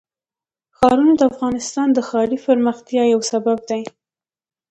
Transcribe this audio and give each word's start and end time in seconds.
ښارونه 0.77 1.13
د 1.17 1.21
افغانستان 1.31 1.87
د 1.93 1.99
ښاري 2.07 2.37
پراختیا 2.45 3.03
یو 3.13 3.21
سبب 3.31 3.57
دی. 3.69 3.81